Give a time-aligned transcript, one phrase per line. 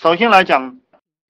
[0.00, 0.78] 首先来讲，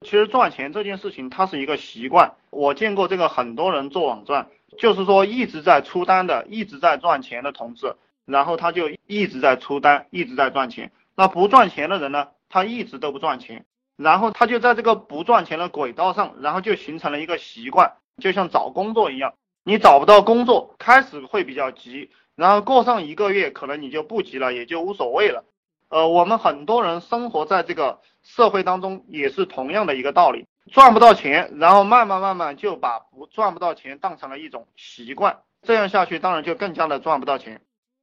[0.01, 2.35] 其实赚钱这件事情它是一个习惯。
[2.51, 7.95] 我见过这个很多人做网赚，就是说一直在出单的，一直在赚钱的同志，
[8.25, 10.91] 然后他就一直在出单，一直在赚钱。
[11.15, 13.65] 那不赚钱的人呢，他一直都不赚钱，
[13.97, 19.33] 然后他就在这个不赚钱的轨道上，然后就形成了一个习惯，就像找工作一样，
[19.63, 25.43] 你找不到工作，开始会比较急，然后过上一个月，可能你就不急了，也就无所谓了。
[25.89, 37.61] 呃，我们很多人生活在这个社会当中，也是同样的一个道理，赚不到钱，然后慢慢慢慢就把不赚不到钱当成了一种习惯，这样下去当然就更加的赚不到钱。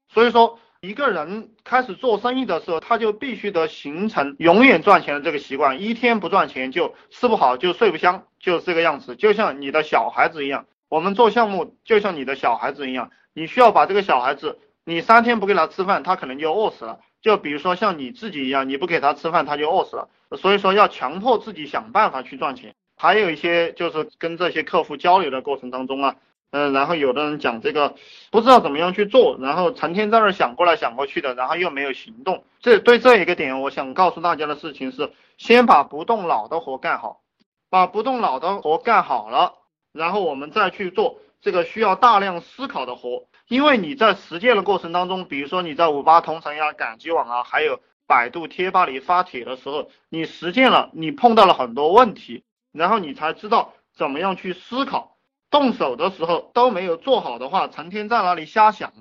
[0.09, 9.15] 所以说，一个人开始做生意的时候，他就必须得形成永远赚钱的这个习惯，一天不赚钱就吃不好，就睡不香，就是这个样子。
[9.15, 14.59] 就像你的小孩子一样，我们做项目就像你的小孩子一样，你需要把这个小孩子，
[14.89, 17.01] 你三天不给他吃饭，他可能就饿死了。
[17.21, 20.09] 就比如说像你自己一样，你不给他吃饭，他就饿死了。
[20.39, 22.75] 所以说要强迫自己想办法去赚钱。
[22.97, 26.17] 还有一些就是跟这些客户交流的过程当中啊，
[26.53, 27.97] 嗯，然后有的人讲这个
[28.31, 32.45] 不知道怎么样去做，然后成天在那想过来想过去的，然后又没有行动。
[32.61, 37.23] 这对这一个点，我想告诉大家的事情是，先把不动脑的活干好，
[37.69, 39.55] 把不动脑的活干好了，
[39.93, 43.29] 然后我们再去做这个需要大量思考的活。
[43.49, 55.17] 因为你在实践的过程当中，比如说你在五八同城呀、赶集网啊，还有百度贴吧里发帖的时候，你实践了，你碰到了很多问题，然后你才知道怎么样去思考。
[55.49, 58.93] 动手的时候都没有做好的话，成天在那里瞎想，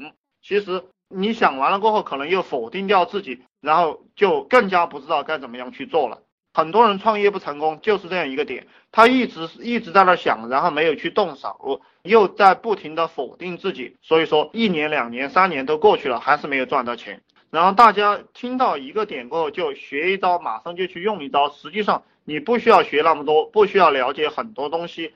[0.44, 6.22] 其实你想完了过后，可能又否定掉自己，然后就更加不知道该怎么样去做了。
[6.56, 17.22] 很多人创业不成功就是这样一个点，他一直一直在那想，然后没有去动手，又在不停的否定自己，所以说一年、两年、三年都过去了，还是没有赚到钱。
[17.50, 21.50] 然后大家听到一个点过后就学一招，马上就去用一招。
[21.50, 25.14] 实际上你不需要学那么多，不需要了解很多东西。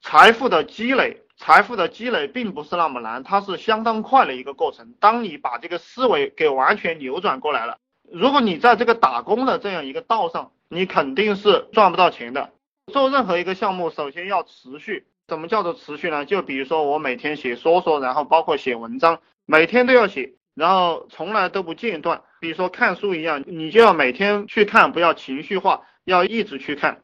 [0.00, 4.94] 财富的积累，财富的积累并不是那么难，它是相当快的一个过程。
[5.00, 7.76] 当你把这个思维给完全扭转过来了。
[8.12, 12.50] 如果你在这个打工的这样一个道上，你肯定是赚不到钱的。
[12.92, 15.06] 做任何一个项目，首先要持续。
[15.28, 16.24] 什么叫做持续呢？
[16.24, 22.22] 就比如说我每天写说说，然后包括写文章，每天都要写，然后从来都不间断。
[22.38, 27.02] 比如说看书一样，你就要每天去看，不要情绪化，要一直去看。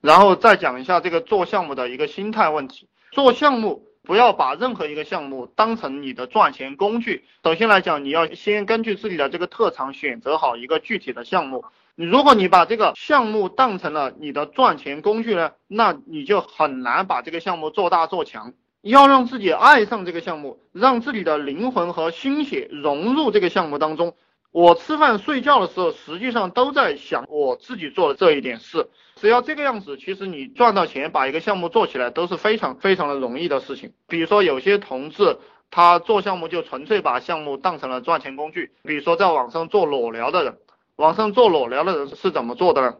[0.00, 2.88] 然后再讲一下这个做项目的一个心态问题。
[3.10, 3.89] 做项目。
[4.10, 7.22] 不要把任何一个项目当成你的赚钱工具。
[7.44, 11.64] 首先来讲，你要先根据自己的这个特长选择好一个具体的项目。
[11.94, 18.52] 如果你把这个项目当成了你的赚钱工具呢，那你就很难把这个项目做大做强。
[18.82, 24.16] 要让自己爱上这个项目，让自己的灵魂和心血融入这个项目当中。
[24.52, 28.88] 我吃饭睡觉的时候，实际上都在想我自己做的这一点事。
[29.14, 33.92] 只要这个样子，其实你赚到钱，把一个项目做起来都是非常非常的容易的事情。
[34.08, 35.38] 比如说有些同志，
[35.70, 38.72] 他做项目就纯粹把项目当成了赚钱工具。
[38.82, 40.58] 比如说在网上做裸聊的人，
[40.96, 42.96] 网上做裸聊的人是怎么做的呢？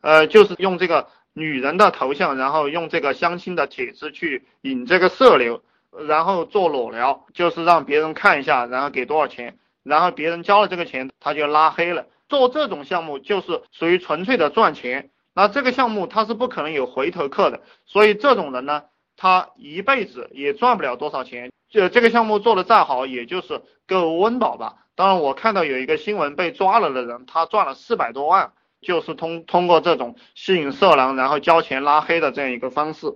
[0.00, 5.62] 呃，就是用这个女人的头像，然后用这个相亲的帖子去引这个色流，
[6.08, 9.56] 然后做裸聊，就是让别人看一下，然后给多少钱。
[9.84, 12.06] 然后别人交了这个钱，他就拉黑了。
[12.28, 15.10] 做这种项目就是属于纯粹的赚钱。
[15.34, 18.84] 那这个项目他是不可能有回头客的，所以这种人呢，
[19.16, 21.52] 他一辈子也赚不了多少钱。
[21.68, 24.76] 就这个项目做的再好，也就是够温饱吧。
[24.94, 33.12] 当然，我看到有一个新闻被抓了的人，他赚了四百多万，就是通通过这种吸引色狼，然后交钱拉黑的这样一个方式。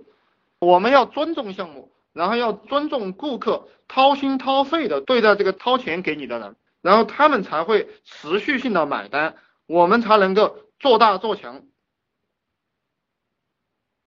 [0.59, 1.89] 我们要尊重项目。
[2.13, 9.35] 然后要尊重顾客，掏心掏肺的对待这个掏钱给你的人，然后他们才会持续性的买单，
[9.67, 11.63] 我们才能够做大做强。